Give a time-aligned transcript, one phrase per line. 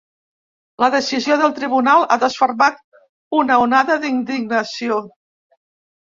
[0.83, 2.81] La decisió del tribunal ha desfermat
[3.41, 5.01] una onada d’indignació.